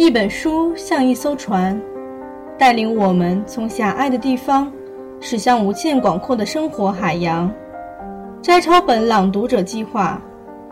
[0.00, 1.78] 一本书像一艘船，
[2.56, 4.72] 带领我们从狭隘的地方
[5.20, 7.52] 驶向无限广阔的生活海洋。
[8.40, 10.18] 摘抄本朗读者计划，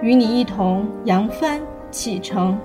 [0.01, 1.61] 与你一同扬帆
[1.91, 2.59] 启程。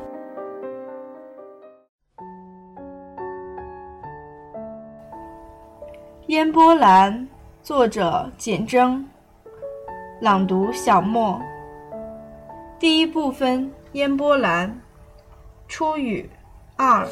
[6.28, 7.28] 烟波兰，
[7.62, 9.06] 作者简征，
[10.22, 11.38] 朗读小莫。
[12.80, 14.74] 第一部分：烟波兰，
[15.68, 16.28] 初雨
[16.76, 17.06] 二。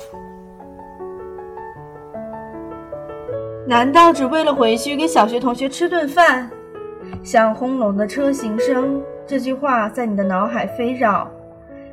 [3.68, 6.50] 难道只为了回去给小学同学吃顿饭？
[7.24, 11.30] 像轰隆的车行声，这句话在你的脑海飞绕。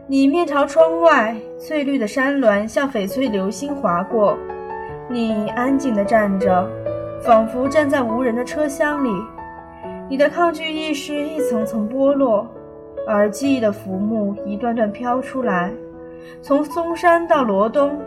[0.07, 4.37] 你面朝窗外，翠绿的山峦像翡翠流星划过。
[5.09, 6.69] 你安静地站着。
[7.21, 9.11] 仿佛站在无人的车厢里，
[10.09, 12.47] 你的抗拒意识一层层剥落，
[13.09, 15.73] 而记忆的浮木一段段飘出来，
[16.43, 17.99] 从嵩山到罗东，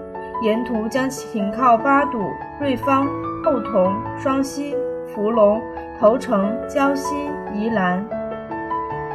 [0.42, 3.08] 沿途将停靠八堵、瑞芳、
[3.44, 4.76] 后同、双溪、
[5.14, 5.62] 福隆、
[6.00, 7.16] 头城、胶西、
[7.54, 8.04] 宜兰。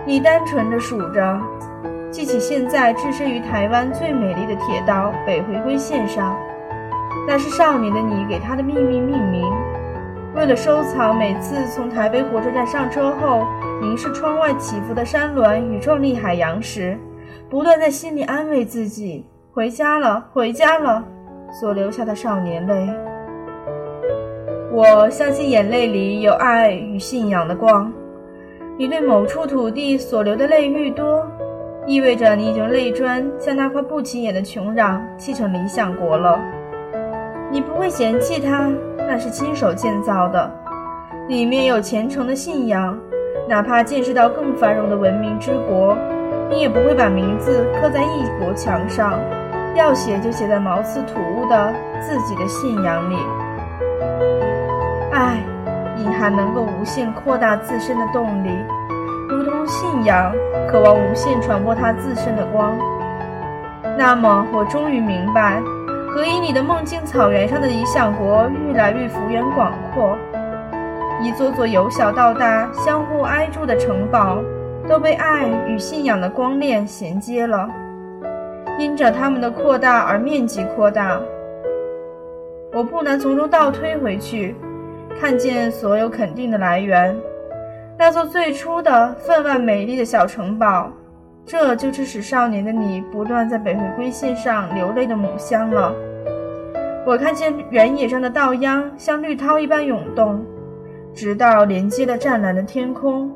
[0.04, 1.40] 你单纯的数着，
[2.10, 6.36] 记起现在置身于台湾最美丽的铁道北回归线上，
[7.26, 9.44] 那是少年的你给他的秘密命名。
[10.34, 13.44] 为了收藏每次从台北火车站上车后，
[13.80, 16.96] 凝视窗外起伏的山峦与壮丽海洋时，
[17.48, 21.04] 不断在心里安慰自己：回家了，回家了。
[21.52, 22.88] 所流下的少年泪。
[24.72, 27.90] 我相信眼泪里有爱与信仰的光。
[28.76, 31.24] 你对某处土地所流的泪愈多，
[31.86, 36.38] 意味着你已经泪砖将那块不起眼的穷壤砌成理想国了。
[37.50, 38.70] 你不会嫌弃它。
[39.08, 40.50] 那是亲手建造的，
[41.28, 42.98] 里面有虔诚的信仰，
[43.48, 45.96] 哪怕见识到更繁荣的文明之国，
[46.48, 49.18] 你也不会把名字刻在异国墙上，
[49.74, 53.16] 要写就写在毛刺土屋的自己的信仰里。
[55.12, 55.38] 爱，
[55.98, 58.50] 隐含能够无限扩大自身的动力，
[59.28, 60.32] 如同信仰
[60.68, 62.76] 渴望无限传播它自身的光。
[63.98, 65.60] 那么，我终于明白。
[66.08, 70.16] 何以你的梦境草原上的理想国愈来愈幅员广阔？
[71.20, 74.38] 一座座由小到大相互挨住的城堡，
[74.88, 77.68] 都被爱与信仰的光链衔接了，
[78.78, 81.20] 因着它们的扩大而面积扩大。
[82.72, 84.54] 我不难从中倒推回去，
[85.18, 87.16] 看见所有肯定的来源，
[87.98, 90.90] 那座最初的分外美丽的小城堡。
[91.44, 95.94] 这就是使少年的你不断在北回归线上流泪的母乡了。
[97.06, 100.44] 我看见原野上的稻秧像绿涛一般涌动，
[101.14, 103.32] 直到连接了湛蓝的天空。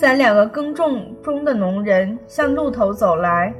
[0.00, 3.52] 三两个耕种中的农人向路头走来，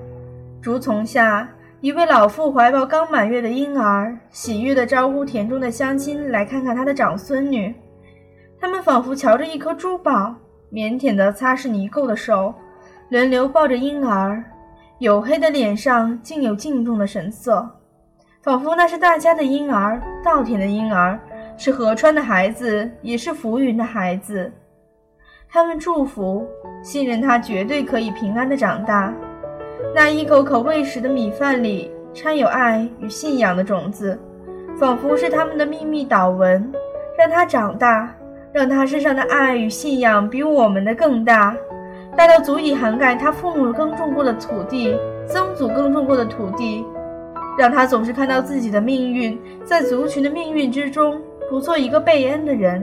[0.62, 1.49] 竹丛下，
[1.81, 7.75] 一位老妇怀抱刚满月的婴儿，喜悦地招呼田中的乡亲来看看她的长孙女。
[8.60, 10.32] 他们仿佛瞧着一颗珠宝。
[10.71, 12.55] 腼腆地擦拭泥垢的手，
[13.09, 14.41] 轮流抱着婴儿，
[15.00, 17.69] 黝黑的脸上竟有敬重的神色，
[18.44, 21.19] 仿佛那是大家的婴儿，稻田的婴儿，
[21.56, 24.53] 是河川的孩子，也是浮云的孩子。
[25.50, 26.47] 他们祝福，
[26.82, 29.12] 信任他绝对可以平安的长大。
[29.94, 34.19] 那一口口喂食的米饭里掺有爱与信仰的种子，
[34.78, 36.70] 仿佛是他们的秘密祷文，
[37.19, 38.14] 让他长大。
[38.50, 41.54] 让他身上的爱与信仰比我们的更大，
[42.16, 46.84] 大到足以涵盖他父母耕种过的土地、曾祖耕种过的土地。
[47.58, 51.20] 让他总是看到自己的命运在族群的命运之中，
[51.50, 52.82] 不做一个被恩的人。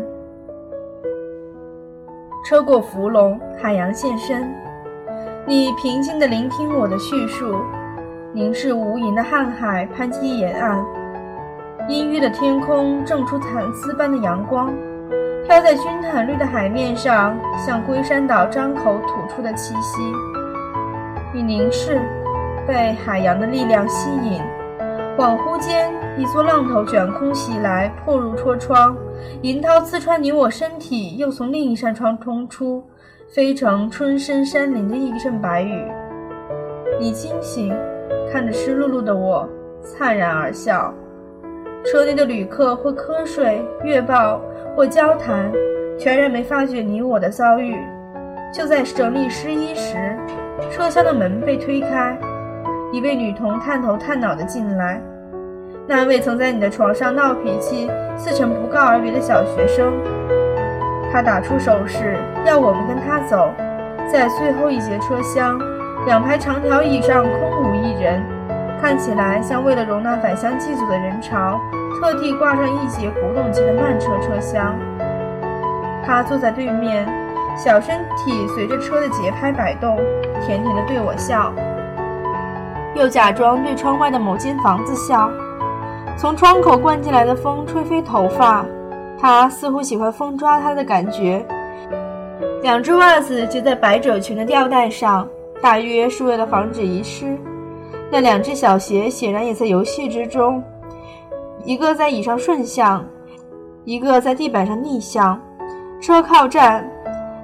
[2.45, 4.47] 车过芙蓉，海洋现身，
[5.47, 7.55] 你平静地聆听我的叙述，
[8.33, 10.85] 凝视无垠的瀚海攀击沿岸，
[11.89, 14.71] 阴郁的天空正出蚕丝般的阳光。
[15.47, 19.99] 飘在军毯绿的海面上，像龟山岛张口吐出的气息。
[21.33, 21.99] 你凝视，
[22.67, 24.39] 被海洋的力量吸引。
[25.17, 28.95] 恍惚间，一座浪头卷空袭来，破入戳窗，
[29.41, 32.83] 银涛刺穿你我身体，又从另一扇窗冲出，
[33.27, 35.83] 飞成春深山林的一阵白雨。
[36.99, 37.73] 你惊醒，
[38.31, 39.47] 看着湿漉漉的我，
[39.81, 40.93] 灿然而笑。
[41.85, 44.41] 车内的旅客或瞌睡，月报。
[44.75, 45.49] 或交谈，
[45.97, 47.77] 全然没发觉你我的遭遇。
[48.51, 49.95] 就在整理湿衣时，
[50.69, 52.19] 车厢的门被推开，
[52.91, 55.01] 一位女童探头探脑地进来。
[55.87, 59.93] 那位曾在你的床上闹脾气、似成不告而别的小学生，
[61.13, 63.53] 他打出手势，要我们跟他走。
[64.11, 65.59] 在最后一节车厢，
[66.07, 68.19] 两排长条椅上空无一人，
[68.81, 71.61] 看起来像为了容纳返乡祭祖的人潮，
[71.99, 74.75] 特地挂上一节古董级的慢车车厢。
[76.03, 77.07] 他坐在对面，
[77.55, 79.97] 小身体随着车的节拍摆动，
[80.43, 81.53] 甜甜的对我笑，
[82.95, 85.29] 又假装对窗外的某间房子笑。
[86.17, 88.65] 从窗口灌进来的风吹飞头发，
[89.19, 91.45] 他似乎喜欢风抓他的感觉。
[92.61, 95.27] 两只袜子结在百褶裙的吊带上，
[95.61, 97.37] 大约是为了防止遗失。
[98.09, 100.63] 那两只小鞋显然也在游戏之中，
[101.63, 103.05] 一个在椅上顺向，
[103.83, 105.39] 一个在地板上逆向。
[106.01, 106.89] 车靠站，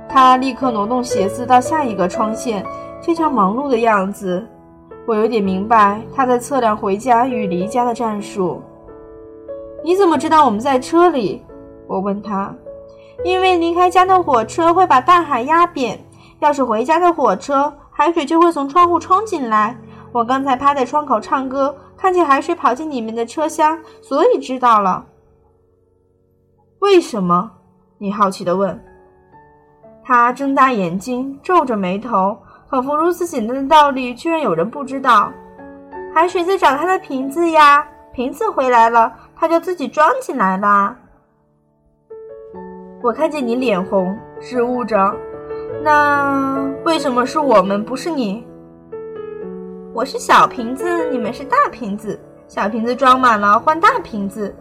[0.08, 2.66] 他立刻挪动鞋子到下一个窗线，
[3.02, 4.48] 非常忙碌的样子。
[5.08, 8.62] 我有点明白他在测量回家与离家的战术。
[9.84, 11.44] 你怎么知道我们在车里？
[11.88, 12.56] 我问他。
[13.24, 16.00] 因为离开家的火车会把大海压扁，
[16.40, 19.78] 要是回家的火车，海水就会从窗户冲进来。
[20.12, 25.06] 我刚才趴在窗口唱歌，看见海水跑进你们的车厢，所以知道了。
[26.80, 27.52] 为什么？
[28.00, 28.84] 你好奇地问。
[30.04, 32.36] 他睁大眼睛，皱着眉头，
[32.72, 35.30] 仿佛如此简单的道理，居然有人不知道。
[36.16, 40.96] 海水在找他的瓶子呀，瓶子回来了，他就自己装进来了。
[43.02, 45.14] 我看见你脸红，支吾着。
[45.84, 48.48] 那为什么是我们，不是你？
[49.94, 52.18] 我是小瓶子，你们是大瓶子。
[52.48, 54.56] 小瓶子装满了，换大瓶子。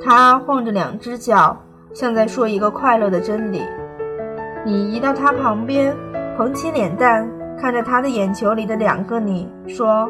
[0.00, 1.56] 他晃着两只脚，
[1.92, 3.62] 像在说一个快乐的真理。
[4.64, 5.96] 你移到他旁边，
[6.36, 7.26] 捧起脸蛋，
[7.58, 10.06] 看着他的眼球里的两个你，说：“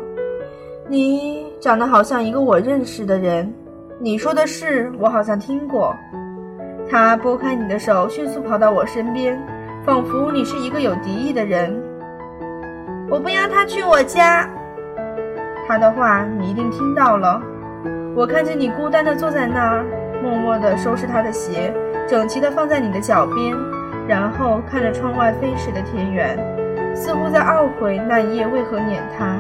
[0.91, 3.53] 你长得好像一个我认识的人。
[4.01, 5.95] 你说的是，我好像听过。”
[6.91, 9.41] 他拨开你的手，迅速跑到我身边，
[9.85, 11.81] 仿佛你是一个有敌意的人。
[13.09, 14.49] 我不要他去我家。
[15.69, 17.41] 他的话你一定听到了。
[18.17, 19.85] 我看见你孤单地坐在那儿，
[20.23, 21.73] 默默地收拾他的鞋，
[22.09, 23.55] 整齐地放在你的脚边，
[24.09, 26.39] 然后看着窗外飞驰的田园，
[26.95, 29.37] 似乎在懊悔那一夜为何撵他。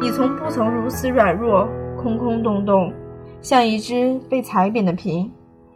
[0.00, 2.92] 你从不曾如此软弱，空空洞洞，
[3.40, 5.30] 像一只被踩扁的瓶。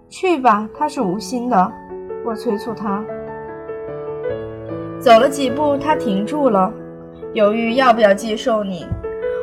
[0.09, 1.73] 去吧，他是无心的。
[2.25, 3.05] 我催促他。
[4.99, 6.73] 走了几步，他停住了，
[7.33, 8.87] 犹豫要不要接受你。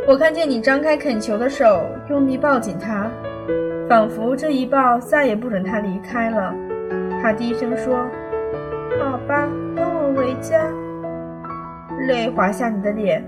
[0.06, 3.09] 我看见你张开恳求的手，用力抱紧他，
[3.88, 6.53] 仿佛这一抱再也不准他离开了。
[7.21, 8.06] 他低声说
[8.99, 10.57] ：“好吧，跟我回家。”
[12.07, 13.23] 泪滑下你的脸。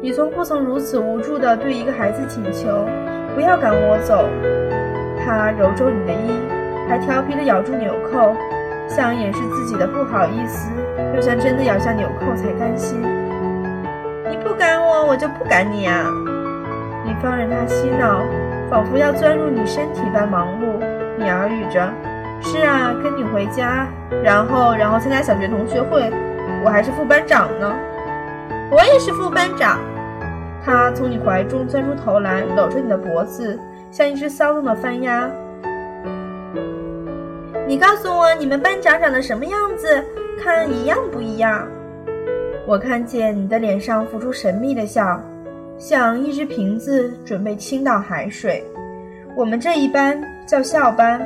[0.00, 2.86] 你从不曾如此无助的对一个孩子请求
[3.34, 4.28] ：“不要赶我走。”
[5.24, 6.40] 他揉皱你的衣。
[6.88, 8.34] 还调皮的咬住纽扣，
[8.88, 10.68] 想掩饰自己的不好意思，
[11.14, 13.00] 又像真的咬下纽扣才甘心。
[14.28, 16.04] 你不赶我，我就不赶你啊！
[17.06, 18.24] 你放任他嬉闹，
[18.68, 20.84] 仿佛要钻入你身体般忙碌。
[21.16, 21.88] 你耳语着
[22.42, 23.86] ：“是啊，跟你回家，
[24.22, 26.10] 然后然后参加小学同学会。
[26.64, 27.74] 我还是副班长呢。
[28.70, 29.78] 我也是副班长。”
[30.64, 33.58] 他从你怀中钻出头来，搂着你的脖子，
[33.90, 35.28] 像一只骚动的番鸭。
[37.66, 40.04] 你告诉我，你们班长长得什么样子？
[40.42, 41.66] 看一样不一样？
[42.66, 45.20] 我看见你的脸上浮出神秘的笑，
[45.78, 48.64] 像一只瓶子准备倾倒海水。
[49.34, 51.20] 我们这一班叫校班，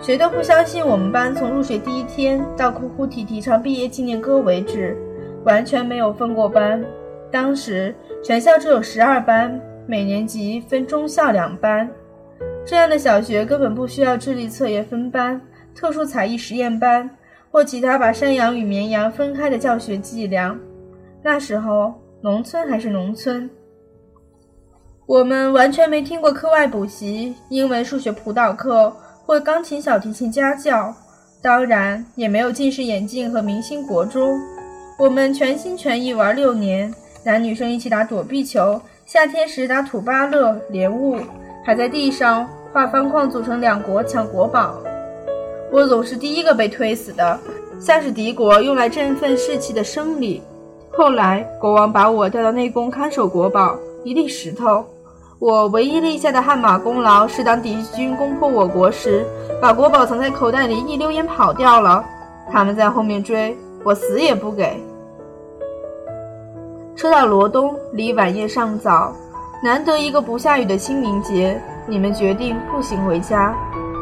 [0.00, 4.96] 谁都不相信我们班从入学第一天到哭哭啼啼唱毕业纪念歌为止，
[5.44, 6.84] 完全没有分过班。
[7.30, 11.90] 当时全校只有十二班，每年级分中校两班。
[12.64, 15.40] 这样的小学根本不需要智力测验分班、
[15.74, 17.08] 特殊才艺实验班
[17.50, 20.56] 或其他把山羊与绵羊分开的教学伎俩。
[21.22, 23.50] 那时候，农村还是农村，
[25.06, 28.94] 我们完全没听过课外补习、英文、数学辅导课
[29.26, 30.94] 或钢琴、小提琴家教，
[31.42, 34.38] 当然也没有近视眼镜和明星国中。
[34.96, 41.18] 我们全心全意玩六年，男女生一起打躲避球，夏天时打土巴勒、莲雾，
[41.64, 42.48] 还在地上。
[42.72, 44.78] 画方框组成两国抢国宝，
[45.72, 47.40] 我总是第一个被推死的，
[47.80, 50.42] 像是敌国用来振奋士气的生理。
[50.92, 54.84] 后来国王把我调到内宫看守国宝，一粒石头。
[55.38, 59.22] 我唯一立下的汗马功劳是当敌军攻破我国时，
[59.60, 62.02] 把国宝藏在口袋里，一溜烟跑掉了。
[62.50, 64.82] 他们在后面追，我死也不给。
[66.96, 69.14] 车到罗东，离晚宴尚早，
[69.62, 71.60] 难得一个不下雨的清明节。
[71.86, 73.54] 你们决定步行回家，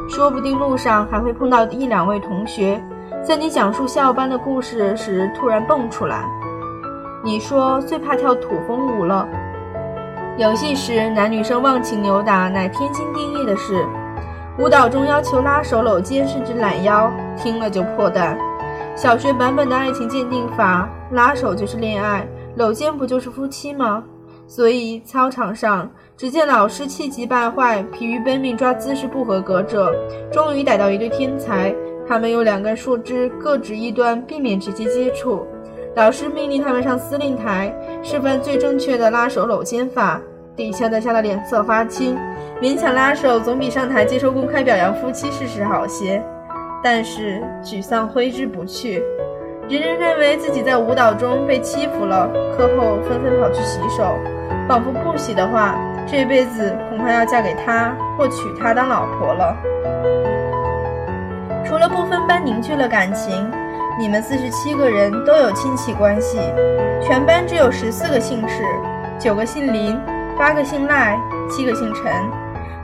[0.09, 2.81] 说不定路上还会碰到一两位同学，
[3.25, 6.25] 在你讲述校班的故事时突然蹦出来。
[7.25, 9.27] 你说最怕跳土风舞了，
[10.37, 13.87] 游戏时男女生忘情扭打乃天经地义的事。
[14.59, 18.37] 舞蹈中要求拉手、搂肩，甚至揽腰，听了就破蛋。
[18.97, 22.27] 小学版本的爱情鉴定法，拉手就是恋爱，
[22.57, 24.03] 搂肩不就是夫妻吗？
[24.49, 29.95] 所以操场上，只见老师气急败坏、疲于奔命抓姿势不合格者，
[30.33, 31.73] 终于逮到一对天才。
[32.09, 35.47] 他们用两根树枝各指一端，避免直接接触。
[35.97, 37.73] 老师命令他们上司令台，
[38.03, 40.21] 示范最正确的拉手搂肩法。
[40.57, 42.17] 底下的吓得脸色发青，
[42.61, 46.23] 勉强拉手总比上台接受公开表扬夫妻事实好些。
[46.83, 49.03] 但是沮丧挥之不去，
[49.69, 54.17] 人人认为自己在舞蹈中被欺负了，课后纷纷跑去洗手，
[54.69, 59.57] 仿佛不洗的话，这辈子恐怕要嫁给他或娶她当老婆了。
[61.65, 63.51] 除了不分班凝聚了感情，
[63.97, 66.39] 你们四十七个人都有亲戚关系，
[67.01, 68.63] 全班只有十四个姓氏，
[69.19, 69.99] 九个姓林。
[70.37, 71.17] 八个姓赖，
[71.49, 72.13] 七个姓陈，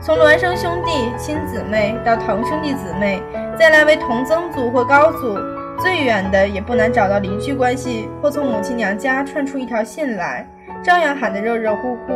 [0.01, 3.21] 从孪生兄弟、亲姊妹到堂兄弟姊妹，
[3.59, 5.37] 再来为同曾祖或高祖，
[5.81, 10.47] 最远的也不难找到邻居关系，或从母亲娘家串出一条线来，
[10.81, 12.13] 照样喊得热热乎乎。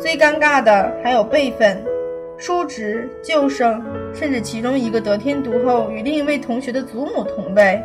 [0.00, 1.84] 最尴尬的还有辈分，
[2.38, 3.78] 叔侄、舅甥，
[4.14, 7.78] 甚至其中一个得天独厚，与另一位同学的祖母同辈。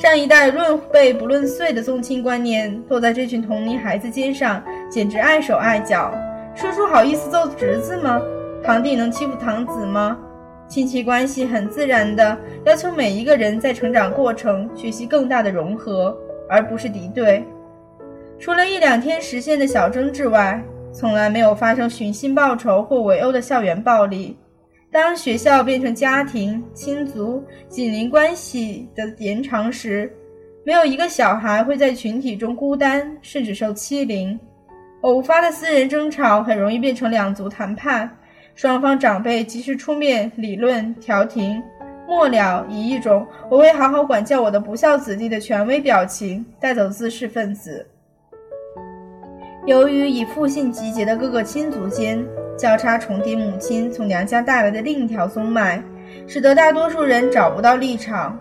[0.00, 6.10] 上一代论辈不论岁的宗亲观念，落在这群同龄孩子肩上，简直碍手碍脚。
[6.54, 8.18] 叔叔好意思揍侄子吗？
[8.64, 10.16] 堂弟能欺负堂子吗？
[10.66, 16.16] 亲戚关系很自然的要求每一个人在成长过程学习更大的融合，
[16.48, 17.44] 而不是敌对。
[18.38, 20.64] 除了一两天实现的小争执外，
[20.94, 24.38] 从来没有发生寻衅报仇或围殴的校园暴力。
[24.92, 30.12] 当学校变成家庭、亲族、紧邻关系的延长时，
[30.64, 34.38] 没有一个小孩会在群体中孤单，甚至受欺凌。
[35.02, 38.10] 偶发的私人争吵很容易变成两族谈判，
[38.56, 41.62] 双方长辈及时出面理论调停，
[42.08, 47.86] 末了以一种“我会好好管教我的不孝子弟”的权威表情带走滋事分子。
[49.66, 52.22] 由于以父姓集结的各个亲族间
[52.60, 55.82] 交叉重叠，母亲从娘家带来的另一条宗脉，
[56.26, 58.38] 使得大多数人找不到立场。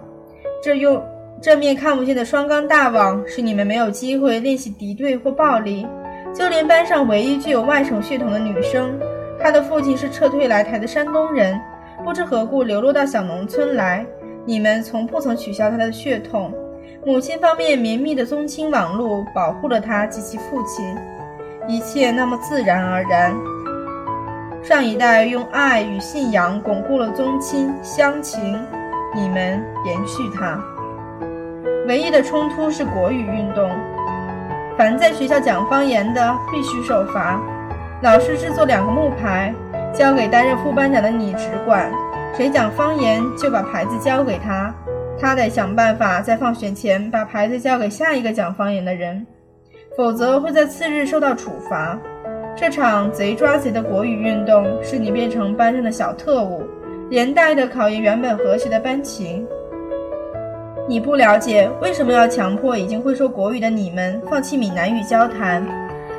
[0.61, 1.01] 这用
[1.41, 5.87] 这面看不见的双钢大网，使你们没有机会练习敌对或暴力。
[6.35, 8.99] 就连班上唯一具有外省血统的女生，
[9.41, 11.57] 她的父亲是撤退来台的山东人，
[12.03, 14.05] 不知何故流落到小农村来。
[14.45, 16.53] 你们从不曾取消他的血统，
[17.05, 20.85] 母亲方面绵密的宗亲网络保护了他及其父亲，
[21.69, 23.33] 一切那么自然而然。
[24.61, 28.59] 上一代用爱与信仰巩固了宗亲乡情，
[29.15, 30.59] 你们延续它。
[31.87, 33.71] 唯一的冲突是国语运动。
[34.77, 37.41] 凡在学校讲方言的，必须受罚。
[38.01, 39.53] 老师制作两个木牌，
[39.93, 41.89] 交给担任副班长的你只管。
[42.35, 44.73] 谁讲方言，就把牌子交给他，
[45.19, 49.25] 他得想办法在放学前把牌子交给下一个讲方言的人，
[49.97, 51.97] 否则会在次日受到处罚。
[52.59, 56.61] 这场贼抓贼的国语运动，使你变成班上的小特务，
[57.09, 59.47] 连带的考验原本和谐的班情。
[60.85, 65.65] 你不了解为什么要强迫已经会说国语的你们放弃闽南语交谈？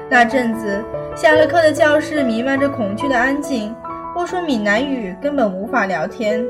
[0.08, 0.82] 那阵子
[1.14, 3.74] 下了课的教室弥漫着恐惧的安静，
[4.14, 6.42] 不说闽南语根本无法聊天。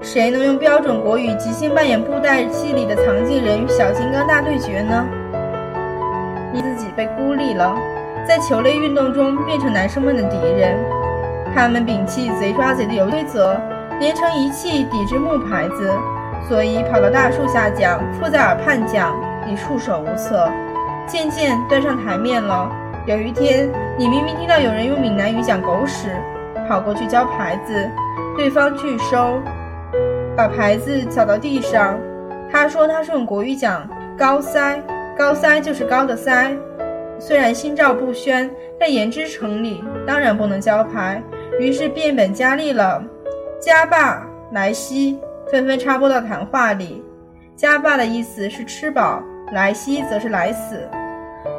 [0.00, 5.06] 谁能用标准国语即兴扮演布袋戏里的藏镜人与小金刚大对决呢？
[6.50, 7.76] 你自己被孤立了，
[8.26, 10.78] 在球类运动中变成男生们的敌人。
[11.54, 13.56] 他们摒弃贼抓贼的游戏规则，
[14.00, 15.90] 连成一气抵制木牌子。
[16.48, 19.14] 所以跑到大树下讲，附在耳畔讲，
[19.46, 20.50] 你束手无策。
[21.06, 22.70] 渐渐端上台面了。
[23.06, 26.08] 有一天，你明明听到有人用闽南语讲狗屎，
[26.68, 27.74] 跑过去交牌子，
[28.36, 29.40] 对方拒收，
[30.36, 31.98] 把牌子扫到地上。
[32.50, 33.86] 他说他是用国语讲
[34.18, 34.82] 高塞，
[35.16, 36.56] 高塞就是高的塞。
[37.18, 41.22] 虽然心照不宣，但言之成理，当然不能交牌。
[41.60, 43.02] 于是变本加厉了，
[43.60, 45.18] 加霸莱西。
[45.52, 47.04] 纷纷插播到谈话里，
[47.54, 50.88] 家霸的意思是吃饱，莱西则是来死。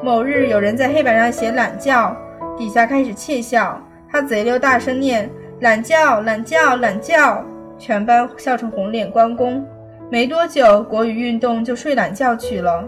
[0.03, 2.13] 某日有人在黑板上写懒觉，
[2.57, 3.79] 底下开始窃笑，
[4.11, 5.29] 他贼溜大声念
[5.61, 7.45] 懒觉懒觉懒觉，
[7.77, 9.65] 全班笑成红脸关公。
[10.09, 12.83] 没多久，国语运动就睡懒觉去了。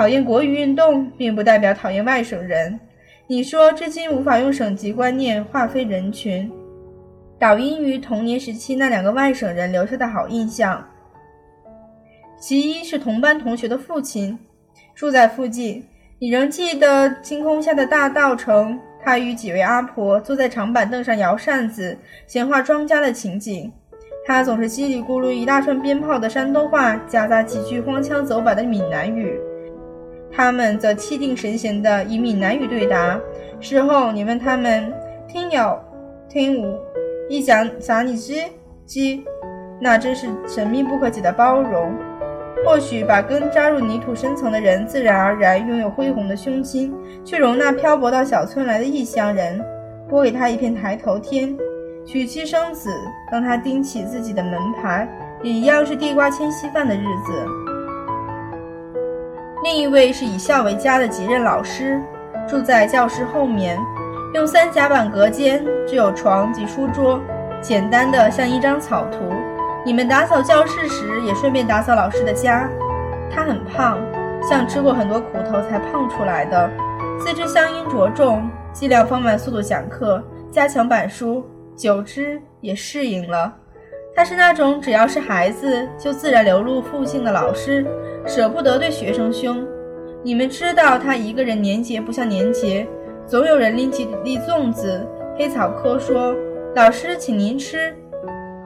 [0.00, 2.80] 讨厌国语运动，并不代表讨厌外省人。
[3.26, 6.50] 你说至今无法用省级观念划分人群。
[7.38, 10.82] 导因于童年时期那两个外省人留下的好印象。
[12.40, 14.38] 其一是同班同学的父亲，
[14.94, 15.84] 住在附近。
[16.18, 21.94] 你仍记得星空下的大稻城，他与几位阿婆坐在长板凳上摇扇子，
[22.26, 23.70] 闲话庄稼的情景。
[24.26, 29.38] 他总是叽里咕噜一大串鞭炮的山东话，夹杂几句荒腔走板的闽南语。
[30.32, 33.18] 他们则气定神闲地以闽南语对答。
[33.60, 34.92] 事后你问他们
[35.28, 35.78] 听有
[36.28, 36.78] 听无，
[37.28, 38.34] 一讲啥你知
[38.86, 39.18] 知，
[39.80, 41.92] 那真是神秘不可解的包容。
[42.64, 46.94] 或许把根扎入泥土深层的人，自然而然拥有恢宏的胸襟，
[47.24, 49.58] 去容纳漂泊到小村来的异乡人，
[50.08, 51.56] 拨给他一片抬头天。
[52.04, 52.90] 娶妻生子，
[53.30, 55.08] 当他钉起自己的门牌，
[55.42, 57.69] 也一样是地瓜牵稀饭的日子。
[59.72, 62.02] 另一位是以孝为家的几任老师，
[62.48, 63.78] 住在教室后面，
[64.34, 67.20] 用三夹板隔间，只有床及书桌，
[67.62, 69.32] 简单的像一张草图。
[69.86, 72.68] 你们打扫教室时，也顺便打扫老师的家。
[73.30, 73.96] 他很胖，
[74.42, 76.68] 像吃过很多苦头才胖出来的，
[77.20, 81.46] 四肢相应着重，尽量放慢速度讲课，加强板书，
[81.76, 83.54] 久之也适应了。
[84.14, 87.86] 他是那种只要是孩子就自然流露父性的老师，
[88.26, 89.66] 舍不得对学生凶。
[90.22, 92.86] 你们知道他一个人年节不像年节，
[93.26, 95.06] 总有人拎起一粒粽子，
[95.38, 96.34] 黑草科说
[96.76, 97.94] ：“老师，请您吃。”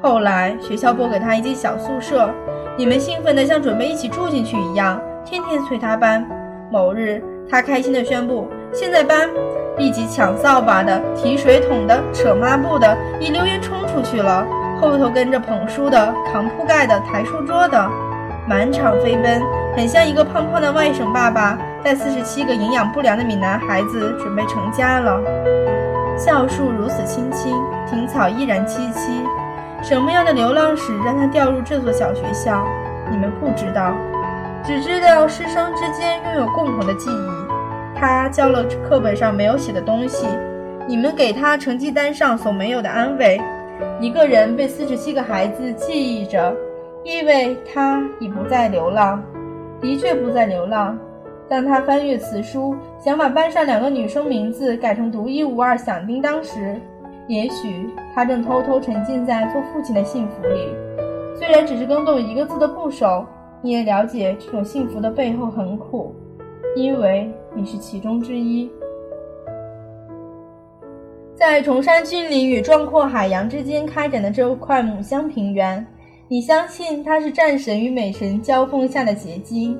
[0.02, 2.28] 后来学校拨给他一间小宿舍，
[2.76, 6.26] 你们兴奋得像准备一起住进去一样，天天催他搬。
[6.72, 9.28] 某日，他开心地宣布：“现在搬！”
[9.78, 14.46] 立即抢扫把的、提水桶的、扯抹布的，一溜烟冲出去了。
[14.84, 17.90] 后头跟着捧书的、扛铺盖的、抬书桌的，
[18.46, 19.40] 满场飞奔，
[19.74, 25.18] 很像一个胖胖的外省爸爸带四十七个营养不良的闽南孩子准备成家了。
[26.18, 27.56] 校树如此青青，
[27.88, 29.24] 庭草依然萋萋。
[29.82, 32.62] 什么样的流浪史让他调入这座小学校？
[33.10, 33.94] 你们不知道，
[34.62, 37.98] 只知道师生之间拥有共同的记忆。
[37.98, 40.26] 他教了课本上没有写的东西，
[40.86, 43.40] 你们给他成绩单上所没有的安慰。
[44.00, 46.54] 一个人被四十七个孩子记忆着，
[47.04, 49.22] 意味他已不再流浪，
[49.80, 50.98] 的确不再流浪。
[51.48, 56.80] 当他翻阅词书，想把班上两个女生名字改成独一无二响叮当时。
[57.26, 60.68] 也许他正偷偷沉浸在做父亲的幸福里，
[61.34, 63.24] 虽然只是更动一个字的部首，
[63.62, 66.14] 你也了解这种幸福的背后很苦，
[66.76, 68.70] 因为你是其中之一。
[71.46, 75.86] 在崇山峻岭与壮阔海洋之间开展的这块母乡平原，
[76.26, 79.78] 你相信它是战神与美神交锋下的结晶。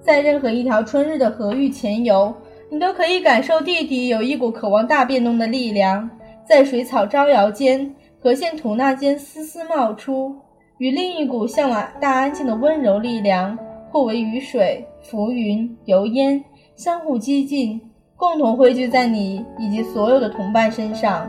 [0.00, 2.34] 在任何一条春日的河域潜游，
[2.70, 6.08] 你都可以感受地底有一股渴望大变动的力量。
[6.48, 10.34] 在水草招摇间，河线吐纳间丝丝冒出，
[10.78, 13.54] 与另一股向往大安静的温柔力量，
[13.90, 16.42] 互为雨水、浮云、油烟，
[16.74, 17.78] 相互激进，
[18.18, 21.28] 共同汇聚在你以及所有的同伴身上。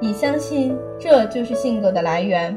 [0.00, 2.56] 你相信这就是性格的来源，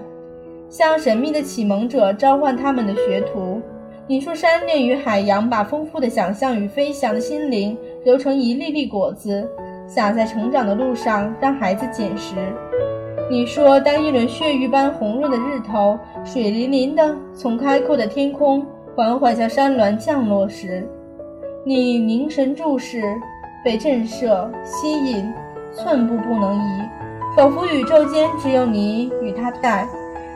[0.67, 3.61] 像神秘的启蒙者召唤他们的学徒。
[4.07, 9.47] 你说山恋与海洋把丰富的想象与飞翔的心灵揉成一粒粒果子。
[9.85, 12.35] 洒在成长的路上，让孩子捡拾。
[13.29, 20.85] 你说，当一轮血玉般红润的日头，水淋淋的从开阔的天空缓缓向山峦降落时，
[21.63, 23.01] 你凝神注视，
[23.67, 25.29] 被震慑、吸引，
[25.75, 26.89] 寸步不能移，
[27.35, 29.85] 仿佛宇宙间只有你与他在，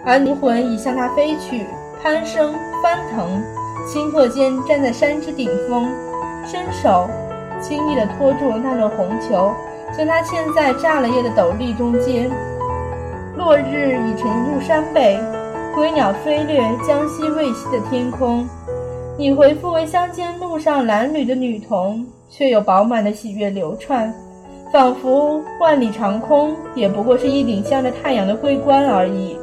[0.05, 1.65] 而灵魂已向他飞去，
[2.03, 3.41] 攀升、翻腾，
[3.87, 5.89] 顷刻间站在山之顶峰，
[6.45, 7.07] 伸手。
[7.61, 9.53] 轻易地托住那轮红球，
[9.97, 12.29] 将它嵌在炸了叶的斗笠中间。
[13.37, 15.17] 落日已沉入山背，
[15.73, 18.45] 归鸟飞掠江西未西的天空。
[19.17, 24.11] 你回复为乡间路上褴褛的女童，却有饱满的喜悦流窜，
[24.71, 29.37] 仿佛万里长空也不过是一顶向着太阳的桂冠而已。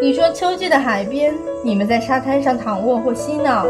[0.00, 3.66] 你说秋季的海边，你们在沙滩上躺卧或嬉闹。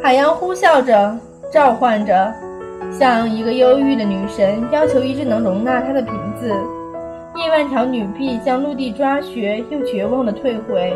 [0.00, 1.18] 海洋呼啸着，
[1.50, 2.32] 召唤着，
[2.90, 6.54] 像一个忧郁的女神，要求一只能容纳她的瓶子。
[7.34, 10.94] 亿万条女臂将陆地抓学，又绝望地退回。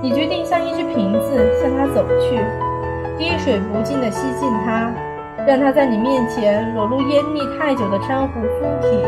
[0.00, 2.38] 你决定像一只瓶子向它走去，
[3.18, 4.90] 滴水不进地吸进它，
[5.46, 9.02] 让它在你面前裸露烟腻太久的珊瑚肤体。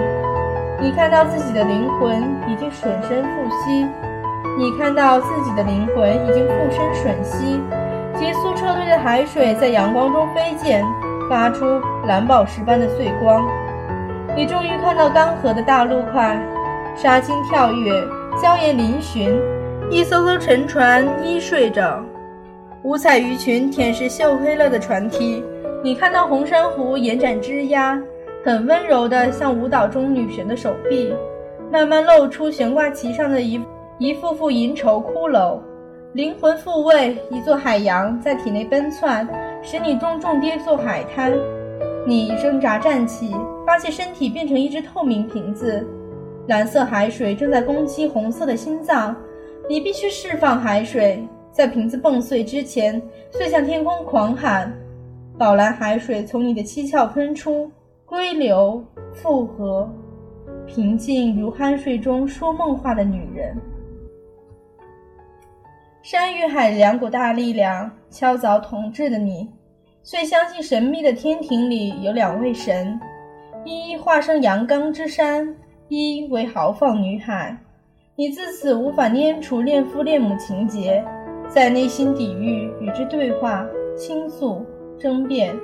[0.80, 3.86] 你看到自己的灵魂已经吮身复息，
[4.56, 7.60] 你看到自己的灵魂已经附身吮吸。
[8.16, 10.84] 急速撤退的海水在阳光中飞溅，
[11.28, 11.64] 发出
[12.06, 13.46] 蓝宝石般的碎光。
[14.34, 16.40] 你终于看到干涸的大陆块，
[16.96, 17.92] 沙鲸跳跃，
[18.42, 19.40] 礁岩嶙峋，
[19.90, 22.02] 一艘艘沉船依睡着，
[22.88, 25.44] 五彩鱼群舔舐锈黑了的船梯，
[25.84, 28.02] 你看到红珊瑚延展枝桠，
[28.42, 31.14] 很温柔的像舞蹈中女神的手臂，
[31.70, 33.62] 慢慢露出悬挂其上的一
[33.98, 35.58] 一副副银绸骷髅。
[36.14, 39.28] 灵魂复位，一座海洋在体内奔窜，
[39.62, 41.34] 使你重重跌坐海滩。
[42.06, 45.86] 你挣扎站起，发现身体变成一只透明瓶子，
[46.46, 49.14] 蓝色海水正在攻击红色的心脏。
[49.68, 51.22] 你必须释放海水，
[51.58, 54.72] 在瓶子蹦碎之前，遂向天空狂喊
[55.36, 57.68] ：“宝蓝海水从你的七窍喷出，
[58.06, 58.80] 归流
[59.12, 59.92] 复合，
[60.68, 63.56] 平静如酣睡中说梦话的女人。”
[66.00, 69.48] 山与海两股大力量敲凿统治的你，
[70.04, 73.00] 遂相信神秘的天庭里有两位神，
[73.64, 75.56] 一化生阳刚之山，
[75.88, 77.58] 一为豪放女海。
[78.14, 81.04] 你自此无法拈除恋父恋母情结，
[81.48, 84.64] 在内心抵御与之对话、倾诉、
[84.98, 85.56] 争辩。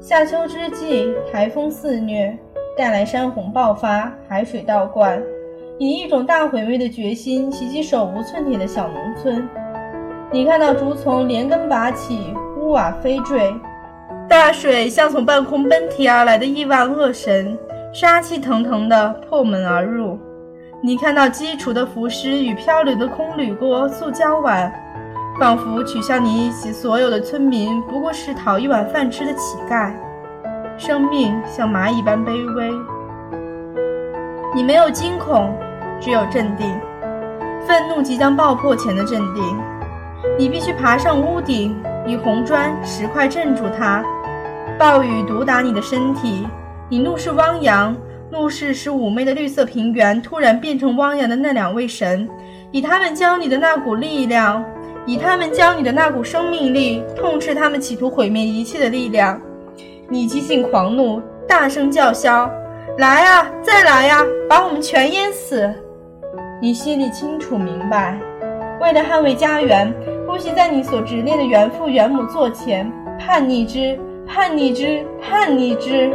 [0.00, 2.38] 夏秋之际，台风肆虐，
[2.76, 5.20] 带来山洪爆发，海水倒灌，
[5.78, 9.48] 以一种大毁灭的决心袭击手无寸铁的小农村。
[10.30, 13.52] 你看到竹丛连根拔起，屋瓦飞坠，
[14.28, 17.58] 大水像从半空奔啼而来的亿万恶神，
[17.94, 20.18] 杀气腾腾地破门而入。
[20.80, 24.72] 你看到基础的浮尸与漂流的空铝锅、塑胶碗，
[25.38, 29.92] 仿佛取笑你一起所有的村民不过是讨一碗饭吃的乞丐，
[30.76, 32.72] 生命像蚂蚁般卑微。
[34.52, 35.56] 你没有惊恐，
[36.00, 36.68] 只有镇定，
[37.64, 39.60] 愤怒即将爆破前的镇定。
[40.36, 44.02] 你必须爬上屋顶，以红砖石块镇住它。
[44.76, 46.48] 暴雨毒打你的身体，
[46.88, 47.94] 你怒视汪洋。
[48.30, 52.28] 怒视使妩媚的绿色平原突然变成汪洋的那两位神，
[52.72, 54.62] 以他们教你的那股力量，
[55.08, 59.40] 以他们教你的那股生命力，痛斥他们企图毁灭一切的力量。
[60.06, 61.18] 你激进狂怒，
[61.48, 62.50] 大声叫嚣
[62.98, 65.66] ：“来啊，再来呀，把我们全淹死！”
[66.60, 68.18] 你心里清楚明白，
[68.82, 69.90] 为了捍卫家园，
[70.26, 76.10] 不惜在你所执念的原父原母座前叛逆之，叛逆之，叛逆之。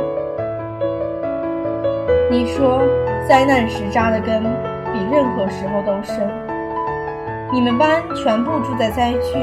[2.29, 2.79] 你说，
[3.27, 4.43] 灾难时扎的根
[4.93, 6.42] 比任何时候都深。
[7.53, 9.37] 你们班全部住在灾区，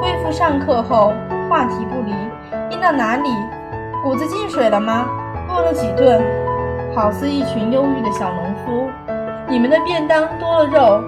[0.00, 1.12] 恢复上课后
[1.46, 2.10] 话题不离。
[2.70, 3.28] 阴到哪里？
[4.02, 5.06] 谷子进水了吗？
[5.50, 6.22] 饿了几顿？
[6.94, 8.88] 好似一群忧郁的小农夫。
[9.46, 11.04] 你们的便当多了肉。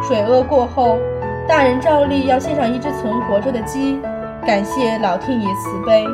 [0.00, 0.96] 水饿过后，
[1.48, 3.98] 大人照例要献上一只存活着的鸡，
[4.46, 6.06] 感谢老天爷慈悲。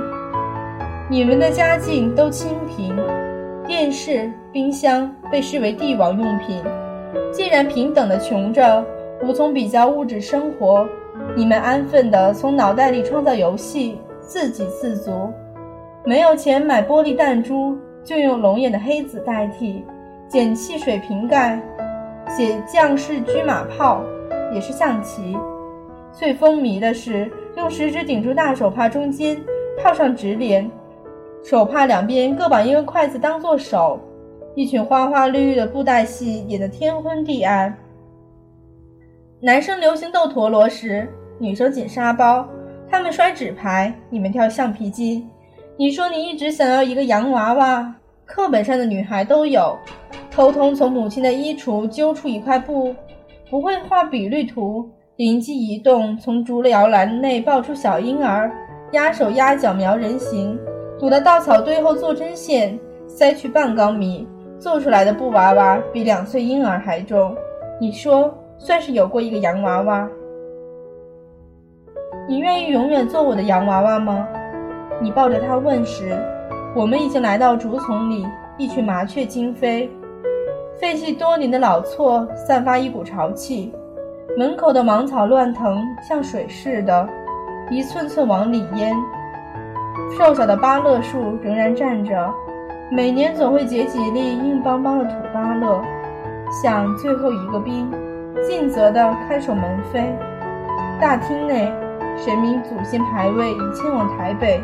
[1.11, 2.97] 你们的家境都清贫。
[3.67, 6.65] 电视、冰箱被视为帝王用品。
[7.31, 8.83] 既然平等的穷着，
[9.27, 10.87] 无从比较物质生活，
[11.35, 15.33] 你们安分的从脑袋里创造游戏，自给自足。
[16.05, 19.85] 没有钱买玻璃弹珠，就用龙眼的黑子代替，
[20.29, 21.61] 捡汽水瓶盖，
[22.29, 24.01] 写将士车马炮，
[24.55, 25.37] 也是象棋。
[26.13, 29.37] 最风靡的是用食指顶住大手帕中间，
[29.83, 30.71] 套上纸脸。
[31.43, 33.99] 手帕两边各绑一根筷子当做手，
[34.55, 37.77] 一群花花绿绿的布袋戏演得天昏地暗。
[39.41, 41.07] 男生流行斗陀螺时，
[41.39, 42.49] 女生捡沙包，
[42.91, 45.29] 他们摔纸牌，你们跳橡皮筋。
[45.77, 47.95] 你说你一直想要一个洋娃娃，
[48.25, 49.77] 课本上的女孩都有。
[50.31, 52.95] 偷偷从母亲的衣橱揪出一块布，
[53.51, 58.51] 不会画比率图，灵机一动，从竹摇篮内抱出小婴儿，
[58.93, 60.59] 压手压脚描人形。
[60.99, 64.27] 堵到稻草堆后做针线，塞去半缸米，
[64.59, 67.37] 做出来的布娃娃比两岁婴儿还重。
[67.79, 70.09] 你说算是有过一个洋娃娃？
[72.29, 74.27] 你愿意永远做我的洋娃娃吗？
[75.01, 76.17] 你抱着它问时，
[76.75, 79.91] 我们已经来到竹丛里，一群麻雀惊飞，
[80.81, 83.73] 废弃多年的老厝散发一股潮气，
[84.37, 87.09] 门口的芒草乱藤像水似的，
[87.71, 88.97] 一寸寸往里淹。
[90.17, 92.33] 瘦小的芭乐树仍然站着，
[92.91, 95.83] 每年总会结几粒硬邦邦的土芭乐，
[96.63, 97.91] 像最后一个兵，
[98.43, 100.05] 尽责地看守门扉。
[101.01, 101.73] 大厅内，
[102.17, 104.61] 神明祖先牌位已迁往台北，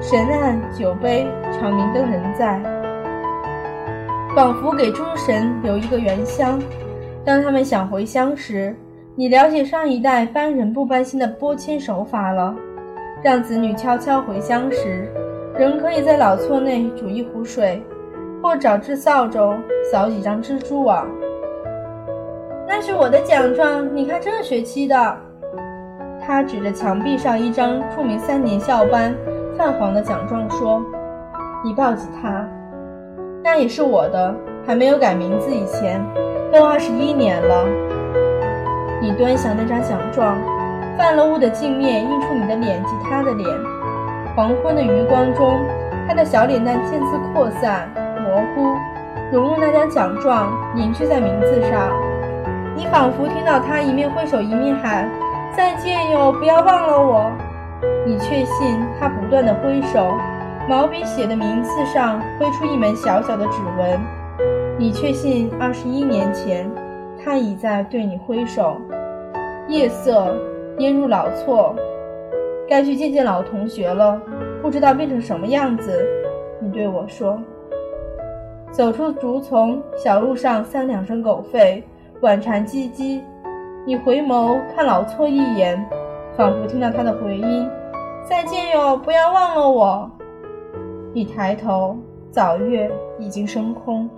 [0.00, 2.60] 神案酒杯长明灯仍在，
[4.34, 6.60] 仿佛给诸神留一个原乡。
[7.24, 8.76] 当他们想回乡时，
[9.14, 12.54] 你了解上一代搬人不搬心的拨迁手法了。
[13.22, 15.10] 让子女悄悄回乡时，
[15.58, 17.82] 仍可以在老厝内煮一壶水，
[18.42, 19.56] 或找只扫帚
[19.90, 21.08] 扫几张蜘蛛网。
[22.66, 25.16] 那是我的奖状，你看这学期的。
[26.20, 29.14] 他指着墙壁上一张著名三年校班、
[29.56, 30.82] 泛黄的奖状，说
[31.64, 32.44] ：“你抱起它，
[33.44, 34.34] 那也是我的。
[34.66, 36.04] 还没有改名字以前，
[36.52, 37.64] 都二十一年了。”
[39.00, 40.36] 你端详那张奖状，
[40.98, 43.48] 泛了雾的镜面映出你的脸及他的脸。
[44.34, 45.56] 黄昏的余光中，
[46.08, 47.88] 他的小脸蛋渐次扩散、
[48.20, 48.76] 模糊，
[49.32, 51.88] 融入那张奖状，凝聚在名字上。
[52.76, 55.10] 你仿佛听到他一面挥手一面喊
[55.56, 57.32] ：“再见哟，不要忘了我。”
[58.06, 60.12] 你确信他不断的挥手，
[60.68, 63.98] 毛笔写的名字上挥出一枚小小的指纹。
[64.78, 66.70] 你确信二十一年前。
[67.24, 68.76] 他已在对你挥手，
[69.66, 70.36] 夜色
[70.78, 71.74] 烟入老错，
[72.68, 74.20] 该去见见老同学了，
[74.62, 76.06] 不知道变成什么样子。
[76.60, 77.40] 你对我说。
[78.70, 81.82] 走出竹丛，小路上三两声狗吠，
[82.22, 83.20] 晚蝉唧唧。
[83.84, 85.78] 你回眸看老错一眼，
[86.36, 87.68] 仿佛听到他的回音
[88.28, 90.10] ：“再见哟，不要忘了我。”
[91.12, 91.96] 你抬头，
[92.30, 94.08] 早月已经升空。